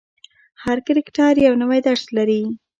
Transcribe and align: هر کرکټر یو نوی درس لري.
هر 0.63 0.77
کرکټر 0.87 1.33
یو 1.45 1.53
نوی 1.61 1.79
درس 1.87 2.03
لري. 2.17 2.41